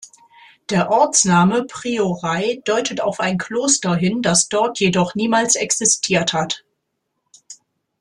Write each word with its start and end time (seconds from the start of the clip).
Der 0.71 0.89
Ortsname 0.89 1.65
"Priorei" 1.65 2.59
deutet 2.65 3.01
auf 3.01 3.19
ein 3.19 3.37
Kloster 3.37 3.93
hin, 3.93 4.23
das 4.23 4.49
dort 4.49 4.79
jedoch 4.79 5.13
niemals 5.13 5.53
existiert 5.55 6.33
hat. 6.33 6.65